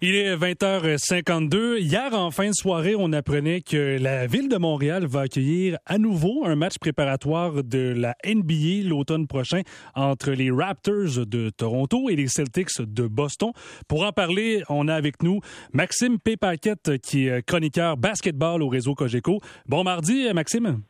Il 0.00 0.14
est 0.14 0.36
20h52. 0.36 1.80
Hier, 1.80 2.14
en 2.14 2.30
fin 2.30 2.50
de 2.50 2.54
soirée, 2.54 2.94
on 2.96 3.12
apprenait 3.12 3.62
que 3.62 3.98
la 4.00 4.28
ville 4.28 4.48
de 4.48 4.56
Montréal 4.56 5.06
va 5.06 5.22
accueillir 5.22 5.76
à 5.86 5.98
nouveau 5.98 6.44
un 6.44 6.54
match 6.54 6.78
préparatoire 6.78 7.64
de 7.64 7.94
la 7.96 8.14
NBA 8.24 8.88
l'automne 8.88 9.26
prochain 9.26 9.62
entre 9.96 10.30
les 10.30 10.52
Raptors 10.52 11.26
de 11.26 11.50
Toronto 11.50 12.08
et 12.10 12.14
les 12.14 12.28
Celtics 12.28 12.80
de 12.80 13.08
Boston. 13.08 13.50
Pour 13.88 14.04
en 14.04 14.12
parler, 14.12 14.62
on 14.68 14.86
a 14.86 14.94
avec 14.94 15.20
nous 15.24 15.40
Maxime 15.72 16.20
Pépaquette, 16.20 16.98
qui 17.02 17.26
est 17.26 17.44
chroniqueur 17.44 17.96
basketball 17.96 18.62
au 18.62 18.68
réseau 18.68 18.94
Cogeco. 18.94 19.40
Bon 19.66 19.82
mardi, 19.82 20.32
Maxime. 20.32 20.80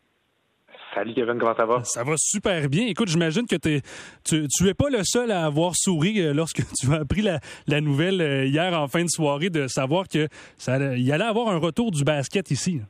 Salut 0.99 1.15
Kevin, 1.15 1.39
comment 1.39 1.55
ça 1.55 1.65
va? 1.65 1.85
Ça 1.85 2.03
va 2.03 2.15
super 2.17 2.69
bien. 2.69 2.89
Écoute, 2.89 3.07
j'imagine 3.07 3.47
que 3.47 3.55
tu, 3.55 3.81
tu 4.25 4.69
es 4.69 4.75
pas 4.75 4.91
le 4.91 5.05
seul 5.05 5.31
à 5.31 5.45
avoir 5.45 5.77
souri 5.77 6.21
euh, 6.21 6.35
lorsque 6.35 6.61
tu 6.77 6.93
as 6.93 7.03
appris 7.03 7.23
la, 7.23 7.81
nouvelle 7.81 8.21
euh, 8.21 8.45
hier 8.45 8.73
en 8.75 8.89
fin 8.89 9.05
de 9.05 9.09
soirée 9.09 9.49
de 9.49 9.69
savoir 9.69 10.09
que 10.09 10.27
ça 10.57 10.75
allait 10.75 11.13
avoir 11.23 11.51
un 11.51 11.59
retour 11.59 11.93
du 11.93 12.03
basket 12.03 12.51
ici. 12.51 12.81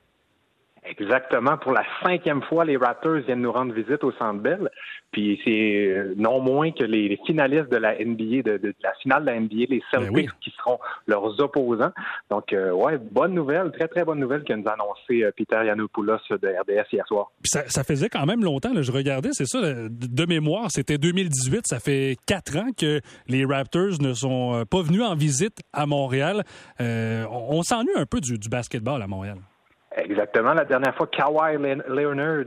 Exactement. 0.89 1.59
Pour 1.59 1.73
la 1.73 1.85
cinquième 2.03 2.43
fois, 2.43 2.65
les 2.65 2.77
Raptors 2.77 3.19
viennent 3.19 3.43
nous 3.43 3.53
rendre 3.53 3.75
visite 3.75 4.03
au 4.05 4.13
Centre 4.13 4.41
Bell. 4.41 4.71
Puis 5.13 5.41
c'est 5.45 5.51
euh, 5.51 6.15
non 6.17 6.41
moins 6.41 6.71
que 6.71 6.85
les, 6.85 7.19
finalistes 7.27 7.71
de 7.71 7.77
la 7.77 7.95
NBA, 7.95 8.43
de, 8.43 8.75
la 8.83 8.93
finale 9.03 9.23
de 9.23 9.27
la 9.27 9.41
NBA, 9.41 9.55
les 9.55 9.83
ben 9.93 10.03
Celtics, 10.03 10.31
qui 10.41 10.51
seront 10.59 10.79
leurs 11.07 11.41
opposants. 11.41 11.93
Donc, 12.31 12.53
euh, 12.53 12.73
ouais, 12.73 12.99
bonne 12.99 13.35
nouvelle, 13.35 13.71
très, 13.73 13.89
très 13.89 14.05
bonne 14.05 14.19
nouvelle 14.19 14.45
que 14.45 14.53
nous 14.53 14.69
a 14.69 14.73
annoncé 14.73 15.25
euh, 15.25 15.31
Peter 15.37 15.61
Yanopoulos 15.65 16.19
de 16.31 16.49
RDS 16.49 16.89
hier 16.93 17.07
soir. 17.07 17.31
Puis 17.43 17.51
ça, 17.51 17.85
faisait 17.85 18.09
quand 18.09 18.27
même 18.27 18.45
longtemps, 18.45 18.71
je 18.81 18.93
regardais, 18.93 19.31
c'est 19.33 19.47
ça, 19.47 19.61
de 19.61 20.27
mémoire, 20.27 20.71
c'était 20.71 20.99
2018, 20.99 21.67
ça 21.67 21.81
fait 21.81 22.17
quatre 22.27 22.57
ans 22.57 22.69
que 22.77 23.01
les 23.29 23.45
Raptors 23.45 24.01
ne 24.01 24.13
sont 24.13 24.65
pas 24.71 24.83
venus 24.83 25.03
en 25.03 25.15
visite 25.15 25.59
à 25.73 25.87
Montréal. 25.87 26.45
on, 26.79 27.63
s'ennuie 27.63 27.97
un 27.97 28.07
peu 28.07 28.21
du, 28.21 28.39
du 28.39 28.49
basketball 28.49 29.01
à 29.03 29.07
Montréal. 29.07 29.39
Exactement. 29.99 30.55
La 30.55 30.65
dernière 30.65 30.95
fois, 30.95 31.07
Kawhi 31.09 31.57
Leonard, 31.89 32.45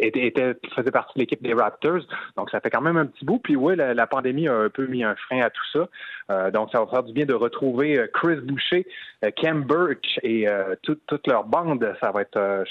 était, 0.00 0.56
faisait 0.74 0.90
partie 0.90 1.14
de 1.16 1.20
l'équipe 1.20 1.42
des 1.42 1.54
Raptors. 1.54 2.02
Donc, 2.36 2.50
ça 2.50 2.60
fait 2.60 2.70
quand 2.70 2.80
même 2.80 2.96
un 2.96 3.06
petit 3.06 3.24
bout. 3.24 3.38
Puis 3.38 3.56
oui, 3.56 3.76
la, 3.76 4.06
pandémie 4.06 4.48
a 4.48 4.54
un 4.54 4.68
peu 4.68 4.86
mis 4.86 5.04
un 5.04 5.14
frein 5.14 5.42
à 5.42 5.50
tout 5.50 5.62
ça. 5.72 5.88
Euh, 6.30 6.50
donc, 6.50 6.70
ça 6.72 6.80
va 6.80 6.86
faire 6.86 7.02
du 7.02 7.12
bien 7.12 7.26
de 7.26 7.34
retrouver 7.34 7.98
euh, 7.98 8.06
Chris 8.12 8.36
Boucher, 8.36 8.86
euh, 9.24 9.30
Cam 9.36 9.64
Birch 9.64 10.18
et 10.22 10.46
toute 10.82 11.26
leur 11.26 11.44
bande. 11.44 11.84
Ça 12.00 12.10
va 12.12 12.22
être, 12.22 12.64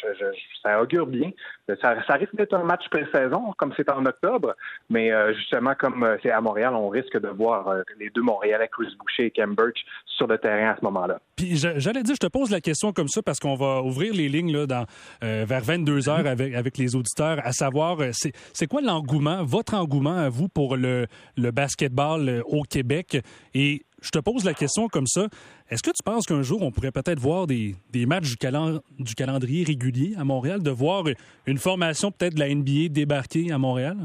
ça 0.64 0.82
augure 0.82 1.08
bien. 1.08 1.32
Ça, 1.82 1.96
risque 2.14 2.36
d'être 2.36 2.54
un 2.54 2.64
match 2.64 2.88
pré-saison, 2.90 3.54
comme 3.58 3.74
c'est 3.78 3.90
en 3.92 4.06
octobre. 4.06 4.56
Mais 4.90 5.12
justement, 5.36 5.74
comme 5.78 6.18
c'est 6.24 6.32
à 6.32 6.42
Montréal, 6.42 6.74
on 6.74 6.90
risque 6.90 7.20
de 7.20 7.28
voir 7.28 7.74
les 8.00 8.10
deux 8.10 8.22
Montréalais, 8.22 8.70
Chris 8.72 8.96
Boucher 9.00 9.26
et 9.26 9.32
Cam 9.32 9.54
Birch, 9.56 9.86
sur 10.06 10.28
le 10.28 10.38
terrain 10.38 10.72
à 10.72 10.78
ce 10.78 10.84
moment-là. 10.86 11.20
Puis 11.36 11.56
j'allais 11.56 12.04
dire, 12.04 12.16
je 12.16 12.28
te 12.28 12.32
pose 12.32 12.50
la 12.52 12.62
question 12.62 12.92
comme 12.92 13.08
ça 13.08 13.22
parce 13.22 13.40
qu'on 13.40 13.56
va 13.56 13.82
ouvrir 13.82 14.14
les 14.14 14.28
lignes 14.30 14.52
là, 14.52 14.66
dans, 14.66 14.86
vers 15.22 15.62
22 15.62 16.10
heures 16.10 16.26
avec, 16.26 16.39
les 16.78 16.96
auditeurs, 16.96 17.40
à 17.44 17.52
savoir, 17.52 18.00
euh, 18.00 18.12
c'est 18.14 18.68
quoi 18.68 18.82
l'engouement, 18.82 19.44
votre 19.44 19.74
engouement 19.74 20.18
à 20.18 20.30
vous 20.30 20.48
pour 20.50 20.76
le, 20.76 21.08
le 21.38 21.52
basketball 21.52 22.30
euh, 22.30 22.42
au 22.46 22.64
Québec? 22.64 23.22
Et 23.54 23.86
je 24.02 24.10
te 24.10 24.20
pose 24.20 24.44
la 24.44 24.54
question 24.54 24.88
comme 24.88 25.08
ça. 25.08 25.28
Est-ce 25.70 25.84
que 25.84 25.92
tu 25.92 26.04
penses 26.04 26.26
qu'un 26.26 26.42
jour, 26.42 26.62
on 26.62 26.72
pourrait 26.72 26.92
peut-être 26.92 27.20
voir 27.20 27.48
des, 27.48 27.76
des 27.92 28.06
matchs 28.06 28.30
du, 28.30 28.38
du, 29.00 29.16
calendrier 29.16 29.64
régulier 29.64 30.14
à 30.18 30.24
Montréal, 30.24 30.64
de 30.64 30.72
voir 30.72 31.04
une 31.46 31.58
formation 31.58 32.12
peut-être 32.12 32.36
de 32.36 32.40
la 32.40 32.54
NBA 32.54 32.90
débarquer 32.90 33.52
à 33.52 33.58
Montréal? 33.58 33.98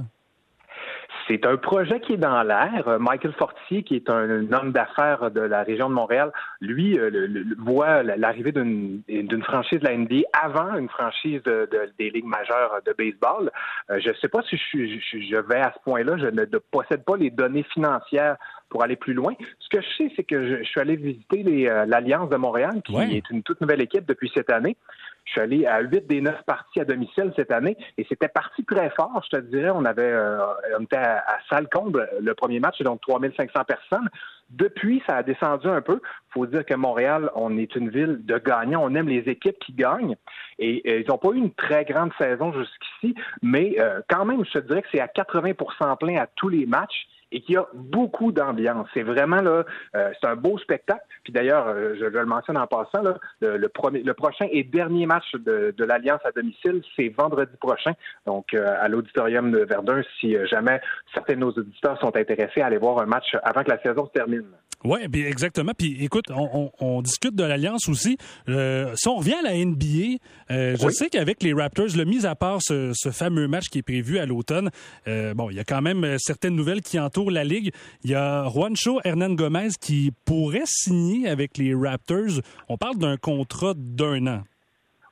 C'est 1.27 1.47
un 1.47 1.57
projet 1.57 2.01
qui 2.01 2.15
est 2.15 2.19
dans 2.19 2.43
l'air. 2.43 2.87
Euh, 2.87 2.99
Michael 2.99 3.33
Fortier, 3.33 3.83
qui 3.83 3.97
est 3.97 4.11
un, 4.11 4.53
homme 4.53 4.73
d'affaires 4.73 5.31
de 5.31 5.41
la 5.41 5.63
région 5.63 5.89
de 5.89 5.95
Montréal, 5.95 6.33
lui 6.61 6.99
euh, 6.99 7.45
voit 7.59 8.03
l'arrivée 8.03 8.53
d'une 8.53 9.43
franchise 9.43 9.81
de 9.81 9.85
la 9.85 9.97
NBA 9.97 10.27
avant 10.33 10.77
une 10.77 10.89
franchise 10.89 11.43
de, 11.45 11.69
des 11.99 12.11
ligues 12.11 12.27
majeures 12.27 12.81
de 12.85 12.93
baseball. 12.93 13.51
Euh, 13.91 14.01
je 14.01 14.11
ne 14.11 14.15
sais 14.15 14.29
pas 14.29 14.43
si 14.43 14.57
je, 14.57 14.99
je, 14.99 15.37
vais 15.37 15.61
à 15.61 15.73
ce 15.75 15.83
point-là. 15.85 16.17
Je 16.19 16.27
ne 16.27 16.45
possède 16.71 17.05
pas 17.05 17.17
les 17.17 17.31
données 17.31 17.65
financières 17.73 18.37
pour 18.69 18.83
aller 18.83 18.97
plus 18.97 19.15
loin. 19.15 19.33
Ce 19.61 19.69
que 19.69 19.83
je 19.83 19.89
sais, 19.97 20.13
c'est 20.17 20.25
que 20.25 20.59
je, 20.59 20.65
suis 20.65 20.81
allé 20.81 20.97
visiter 20.97 21.43
l'Alliance 21.87 22.29
de 22.29 22.37
Montréal, 22.37 22.83
qui 22.85 22.97
est 22.97 23.31
une 23.31 23.43
toute 23.43 23.61
nouvelle 23.61 23.81
équipe 23.81 24.05
depuis 24.07 24.31
cette 24.35 24.51
année. 24.51 24.77
Je 25.25 25.33
suis 25.33 25.41
allé 25.41 25.67
à 25.67 25.81
huit 25.81 26.07
des 26.07 26.21
neuf 26.21 26.43
parties 26.47 26.81
à 26.81 26.85
domicile 26.85 27.33
cette 27.37 27.51
année 27.51 27.77
et 27.97 28.07
c'était 28.09 28.29
parti 28.29 28.65
très 28.65 28.91
fort, 28.91 29.23
je 29.25 29.39
te 29.39 29.43
dirais. 29.43 29.71
On 29.71 29.85
avait 29.85 30.03
euh, 30.03 30.39
on 30.79 30.83
était 30.85 30.97
à, 30.97 31.19
à 31.27 31.39
salle 31.49 31.69
comble 31.69 32.09
le 32.21 32.35
premier 32.35 32.61
match, 32.61 32.81
donc 32.83 33.01
3500 33.03 33.65
personnes. 33.67 34.09
Depuis, 34.51 35.03
ça 35.07 35.17
a 35.17 35.23
descendu 35.23 35.69
un 35.69 35.81
peu. 35.81 36.01
Faut 36.31 36.47
dire 36.47 36.65
que 36.65 36.75
Montréal, 36.75 37.31
on 37.35 37.57
est 37.57 37.75
une 37.75 37.89
ville 37.89 38.25
de 38.25 38.39
gagnants. 38.39 38.83
On 38.85 38.95
aime 38.95 39.09
les 39.09 39.29
équipes 39.31 39.59
qui 39.59 39.73
gagnent. 39.73 40.17
Et, 40.59 41.01
ils 41.01 41.07
n'ont 41.09 41.19
pas 41.19 41.31
eu 41.31 41.39
une 41.39 41.55
très 41.55 41.85
grande 41.85 42.13
saison 42.19 42.53
jusqu'ici, 42.53 43.15
mais 43.43 43.77
euh, 43.81 44.01
quand 44.09 44.25
même, 44.25 44.45
je 44.45 44.53
te 44.53 44.59
dirais 44.59 44.83
que 44.83 44.89
c'est 44.93 45.01
à 45.01 45.07
80% 45.07 45.99
plein 45.99 46.17
à 46.19 46.27
tous 46.27 46.49
les 46.49 46.67
matchs 46.67 47.07
et 47.35 47.41
qu'il 47.41 47.57
y 47.57 47.59
a 47.59 47.67
beaucoup 47.75 48.31
d'ambiance. 48.31 48.87
C'est 48.95 49.03
vraiment 49.03 49.43
là, 49.43 49.65
euh, 49.97 50.13
c'est 50.21 50.27
un 50.27 50.37
beau 50.37 50.57
spectacle. 50.59 51.05
Puis 51.25 51.33
d'ailleurs, 51.33 51.67
euh, 51.67 51.97
je, 51.99 52.05
le 52.05 52.25
mentionne 52.25 52.57
en 52.57 52.67
passant, 52.69 53.03
là, 53.03 53.19
le, 53.41 53.69
premier, 53.69 54.03
le 54.03 54.15
prochain 54.15 54.47
et 54.51 54.63
dernier 54.63 55.05
match 55.05 55.35
de, 55.35 55.75
de 55.77 55.85
l'Alliance 55.85 56.21
à 56.25 56.31
domicile, 56.31 56.83
c'est 56.95 57.09
vendredi 57.09 57.57
prochain. 57.61 57.93
Donc 58.25 58.55
euh, 58.55 58.77
à 58.81 58.89
l'auditorium 58.89 59.51
de 59.51 59.59
Verdun, 59.59 60.03
si 60.21 60.37
jamais 60.47 60.81
certains 61.13 61.35
de 61.35 61.41
nos 61.41 61.51
auditeurs 61.51 61.99
sont 62.01 62.17
intéressés 62.17 62.61
à 62.61 62.67
aller 62.67 62.79
voir 62.79 62.99
un 62.99 63.07
match 63.07 63.37
avant 63.43 63.65
que 63.65 63.71
la 63.71 63.83
saison 63.83 64.07
se 64.07 64.13
termine. 64.13 64.45
Oui, 64.85 65.01
exactement. 65.15 65.73
Puis 65.77 66.05
écoute, 66.05 66.27
on, 66.31 67.03
discute 67.03 67.35
de 67.35 67.45
l'Alliance 67.45 67.89
aussi. 67.89 68.19
si 68.47 69.09
on 69.09 69.17
revient 69.17 69.35
à 69.35 69.43
la 69.43 69.55
NBA, 69.55 70.19
je 70.51 70.89
sais 70.91 71.09
qu'avec 71.09 71.43
les 71.43 71.53
Raptors, 71.53 71.97
le 71.97 72.05
mis 72.05 72.27
à 72.27 72.35
part 72.35 72.59
ce, 72.61 72.93
ce, 72.95 73.11
fameux 73.11 73.49
match 73.49 73.69
qui 73.69 73.79
est 73.79 73.83
prévu 73.83 74.19
à 74.19 74.27
l'automne, 74.27 74.71
bon, 75.07 75.51
il 75.51 75.57
y 75.57 75.61
a 75.61 75.65
quand 75.65 75.83
même 75.83 76.17
certaines 76.19 76.55
nouvelles 76.55 76.83
qui 76.83 76.99
entourent 76.99 77.31
la 77.31 77.45
Ligue. 77.45 77.73
Il 78.03 78.11
y 78.11 78.15
a 78.15 78.47
Juancho 78.49 79.01
Hernan 79.05 79.35
Gomez 79.35 79.71
qui 79.81 80.13
pourrait 80.25 80.67
signer 80.67 81.29
avec 81.29 81.59
les 81.59 81.75
Raptors. 81.75 82.41
On 82.69 82.77
parle 82.77 82.99
d'un 82.99 83.17
contrat 83.17 83.75
d'un 83.77 84.27
an. 84.27 84.43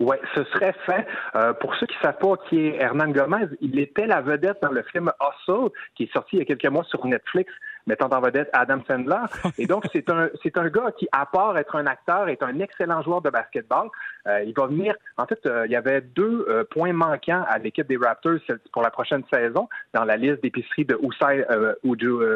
Oui, 0.01 0.17
ce 0.35 0.43
serait 0.45 0.75
fait. 0.85 1.07
Euh, 1.37 1.53
pour 1.55 1.75
ceux 1.77 1.87
qui 1.87 1.95
ne 1.97 2.03
savent 2.03 2.19
pas 2.19 2.35
qui 2.49 2.59
est 2.59 2.83
Hernan 2.83 3.13
Gomez, 3.13 3.47
il 3.61 3.79
était 3.79 4.07
la 4.07 4.21
vedette 4.21 4.59
dans 4.61 4.73
le 4.73 4.83
film 4.83 5.13
Hustle, 5.21 5.71
qui 5.95 6.05
est 6.05 6.13
sorti 6.13 6.37
il 6.37 6.39
y 6.41 6.43
a 6.43 6.45
quelques 6.45 6.67
mois 6.67 6.83
sur 6.85 7.07
Netflix 7.07 7.53
mettant 7.87 8.09
en 8.09 8.21
vedette 8.21 8.51
Adam 8.53 8.81
Sandler. 8.89 9.25
Et 9.59 9.67
donc, 9.67 9.85
c'est 9.93 10.09
un, 10.11 10.29
c'est 10.43 10.57
un 10.57 10.69
gars 10.69 10.93
qui, 10.97 11.09
à 11.13 11.27
part 11.27 11.57
être 11.59 11.77
un 11.77 11.87
acteur, 11.87 12.29
est 12.29 12.43
un 12.43 12.59
excellent 12.61 13.03
joueur 13.03 13.23
de 13.23 13.31
basketball. 13.31 13.89
Euh, 14.29 14.43
il 14.45 14.55
va 14.57 14.67
venir, 14.67 14.95
en 15.19 15.27
fait, 15.27 15.45
euh, 15.47 15.67
il 15.67 15.73
y 15.73 15.77
avait 15.77 16.01
deux 16.01 16.47
euh, 16.49 16.65
points 16.65 16.93
manquants 16.93 17.45
à 17.49 17.59
l'équipe 17.59 17.87
des 17.87 17.97
Raptors 17.97 18.39
pour 18.73 18.83
la 18.83 18.91
prochaine 18.91 19.23
saison 19.33 19.69
dans 19.95 20.05
la 20.05 20.17
liste 20.17 20.43
d'épicerie 20.43 20.85
de 20.85 20.99
Usai, 21.03 21.45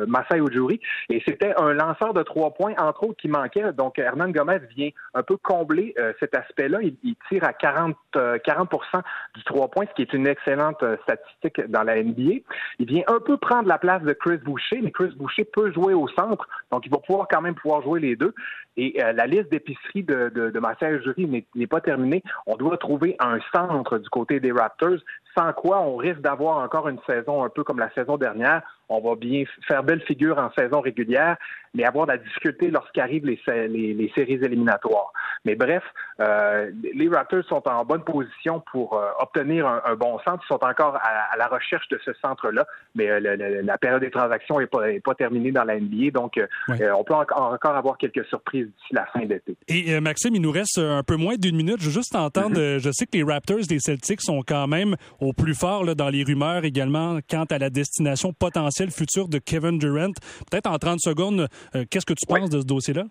Masai 0.06 0.40
Ujuri. 0.40 0.80
Et 1.10 1.22
c'était 1.26 1.54
un 1.56 1.72
lanceur 1.72 2.14
de 2.14 2.22
trois 2.22 2.52
points, 2.52 2.74
entre 2.78 3.04
autres, 3.04 3.20
qui 3.20 3.28
manquait. 3.28 3.72
Donc, 3.72 3.98
Hernan 3.98 4.30
Gomez 4.30 4.60
vient 4.76 4.90
un 5.14 5.22
peu 5.22 5.36
combler 5.36 5.94
cet 6.20 6.36
aspect-là. 6.36 6.78
Il, 6.82 6.96
il, 7.02 7.16
tire 7.28 7.44
à 7.44 7.52
40, 7.52 7.96
40% 8.14 9.02
du 9.34 9.44
trois 9.44 9.68
points, 9.68 9.84
ce 9.88 9.94
qui 9.94 10.02
est 10.02 10.12
une 10.12 10.26
excellente 10.26 10.84
statistique 11.02 11.60
dans 11.68 11.82
la 11.82 12.02
NBA. 12.02 12.42
Il 12.78 12.86
vient 12.86 13.04
un 13.06 13.20
peu 13.20 13.36
prendre 13.36 13.68
la 13.68 13.78
place 13.78 14.02
de 14.02 14.12
Chris 14.12 14.38
Boucher, 14.38 14.80
mais 14.82 14.90
Chris 14.90 15.12
Boucher 15.16 15.35
peut 15.44 15.72
jouer 15.72 15.94
au 15.94 16.08
centre, 16.08 16.48
donc 16.70 16.86
il 16.86 16.90
va 16.90 16.98
pouvoir 16.98 17.26
quand 17.30 17.40
même 17.40 17.54
pouvoir 17.54 17.82
jouer 17.82 18.00
les 18.00 18.16
deux. 18.16 18.34
Et 18.76 19.02
euh, 19.02 19.12
la 19.12 19.26
liste 19.26 19.50
d'épicerie 19.50 20.02
de, 20.02 20.30
de, 20.34 20.50
de 20.50 21.02
Jury 21.02 21.46
n'est 21.54 21.66
pas 21.66 21.80
terminée. 21.80 22.22
On 22.46 22.56
doit 22.56 22.76
trouver 22.76 23.16
un 23.18 23.38
centre 23.54 23.98
du 23.98 24.08
côté 24.10 24.38
des 24.38 24.52
Raptors, 24.52 24.98
sans 25.36 25.52
quoi 25.52 25.80
on 25.80 25.96
risque 25.96 26.20
d'avoir 26.20 26.58
encore 26.58 26.88
une 26.88 27.00
saison 27.06 27.44
un 27.44 27.48
peu 27.48 27.64
comme 27.64 27.78
la 27.78 27.90
saison 27.94 28.16
dernière. 28.16 28.62
On 28.88 29.00
va 29.00 29.16
bien 29.16 29.44
faire 29.66 29.82
belle 29.82 30.00
figure 30.02 30.38
en 30.38 30.50
saison 30.56 30.80
régulière, 30.80 31.36
mais 31.74 31.84
avoir 31.84 32.06
de 32.06 32.12
la 32.12 32.18
difficulté 32.18 32.70
lorsqu'arrivent 32.70 33.26
les, 33.26 33.40
les, 33.68 34.12
séries 34.14 34.38
éliminatoires. 34.42 35.12
Mais 35.44 35.56
bref, 35.56 35.82
euh, 36.20 36.70
les 36.94 37.08
Raptors 37.08 37.44
sont 37.44 37.66
en 37.68 37.84
bonne 37.84 38.04
position 38.04 38.62
pour 38.70 38.94
euh, 38.94 39.08
obtenir 39.18 39.66
un, 39.66 39.96
bon 39.96 40.18
centre. 40.20 40.42
Ils 40.44 40.48
sont 40.48 40.64
encore 40.64 40.96
à, 41.02 41.36
la 41.36 41.48
recherche 41.48 41.88
de 41.88 41.98
ce 42.04 42.12
centre-là, 42.14 42.66
mais 42.94 43.20
la 43.20 43.78
période 43.78 44.02
des 44.02 44.10
transactions 44.10 44.60
n'est 44.60 44.66
pas, 44.66 45.14
terminée 45.14 45.25
dans 45.52 45.64
la 45.64 45.78
NBA, 45.78 46.10
donc 46.12 46.40
on 46.68 47.04
peut 47.04 47.14
encore, 47.14 47.76
avoir 47.76 47.98
quelques 47.98 48.24
surprises 48.26 48.66
d'ici 48.66 48.92
la 48.92 49.06
fin 49.06 49.24
d'été. 49.26 49.56
Et 49.68 50.00
Maxime, 50.00 50.34
il 50.34 50.42
nous 50.42 50.50
reste 50.50 50.78
un 50.78 51.02
peu 51.02 51.16
moins 51.16 51.36
d'une 51.36 51.56
minute. 51.56 51.76
Je 51.80 51.86
veux 51.86 51.92
juste 51.92 52.14
entendre, 52.14 52.58
mm-hmm. 52.58 52.78
je 52.78 52.90
sais 52.92 53.06
que 53.06 53.16
les 53.16 53.22
Raptors 53.22 53.66
des 53.68 53.80
Celtics 53.80 54.22
sont 54.22 54.42
quand 54.46 54.66
même 54.66 54.96
au 55.20 55.32
plus 55.32 55.54
fort 55.54 55.84
là, 55.84 55.94
dans 55.94 56.08
les 56.08 56.24
rumeurs 56.24 56.64
également 56.64 57.18
quant 57.28 57.44
à 57.44 57.58
la 57.58 57.70
destination 57.70 58.32
potentielle 58.32 58.90
future 58.90 59.28
de 59.28 59.38
Kevin 59.38 59.78
Durant. 59.78 60.12
Peut-être 60.50 60.70
en 60.70 60.78
30 60.78 61.00
secondes, 61.00 61.48
euh, 61.74 61.84
qu'est-ce 61.90 62.06
que 62.06 62.14
tu 62.14 62.26
penses 62.26 62.50
de 62.50 62.60
ce 62.60 62.66
dossier-là? 62.66 63.04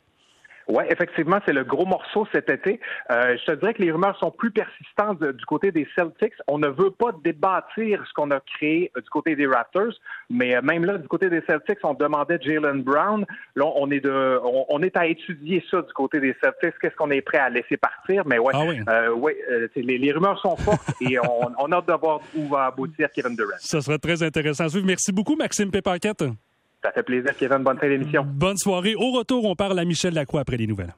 Oui, 0.68 0.84
effectivement, 0.90 1.40
c'est 1.46 1.54
le 1.54 1.64
gros 1.64 1.86
morceau 1.86 2.28
cet 2.32 2.50
été. 2.50 2.80
Euh, 3.12 3.38
je 3.38 3.46
te 3.46 3.60
dirais 3.60 3.74
que 3.74 3.82
les 3.82 3.92
rumeurs 3.92 4.18
sont 4.18 4.32
plus 4.32 4.52
persistantes 4.52 5.24
du 5.24 5.46
côté 5.46 5.72
des 5.72 5.88
Celtics. 5.96 6.34
On 6.48 6.58
ne 6.58 6.68
veut 6.68 6.92
pas 6.92 7.12
débâtir 7.24 8.04
ce 8.08 8.14
qu'on 8.14 8.32
a 8.32 8.40
créé 8.40 8.92
euh, 8.98 9.02
du 9.02 9.10
côté 9.10 9.36
des 9.36 9.46
Raptors, 9.46 9.94
mais 10.30 10.56
euh, 10.56 10.62
même 10.62 10.86
là, 10.86 10.98
du 10.98 11.08
côté 11.08 11.30
des 11.30 11.42
Celtics, 11.48 11.78
on 11.84 11.94
demandait 11.94 12.40
Jalen 12.42 12.82
Brown. 12.82 13.26
Là, 13.56 13.66
on 13.76 13.92
est 13.92 14.00
de, 14.00 14.40
on, 14.44 14.82
est 14.82 14.98
à 14.98 15.06
étudier 15.06 15.64
ça 15.70 15.82
du 15.82 15.94
côté 15.94 16.20
des 16.20 16.36
Celtics. 16.42 16.74
Qu'est-ce 16.82 16.96
qu'on 16.96 17.12
est 17.12 17.22
prêt 17.22 17.38
à 17.38 17.50
laisser 17.50 17.78
partir 17.78 18.24
Mais 18.26 18.40
ouais, 18.40 18.54
ah 18.54 18.64
oui. 18.66 19.34
les, 19.76 20.12
rumeurs 20.12 20.40
sont 20.40 20.56
fortes 20.56 20.90
et 21.02 21.20
on, 21.20 21.72
a 21.72 21.76
hâte 21.76 21.88
de 21.88 21.94
voir 21.94 22.20
où 22.36 22.48
va 22.48 22.66
aboutir 22.66 23.10
Kevin 23.14 23.36
Durant. 23.36 23.58
Ça 23.60 23.82
sera 23.82 23.98
très 23.98 24.24
intéressant 24.24 24.66
Merci 24.84 25.12
beaucoup, 25.12 25.36
Maxime 25.36 25.72
Pépaquette. 25.72 26.24
Ça 26.86 26.92
fait 26.92 27.02
plaisir, 27.02 27.36
Kevin. 27.36 27.64
Bonne 27.64 27.80
fin 27.80 27.90
d'émission. 27.90 28.24
Bonne 28.28 28.58
soirée. 28.58 28.94
Au 28.94 29.10
retour, 29.10 29.44
on 29.46 29.56
parle 29.56 29.80
à 29.80 29.86
Michel 29.86 30.14
Lacroix 30.14 30.42
après 30.42 30.58
les 30.58 30.68
nouvelles. 30.68 30.94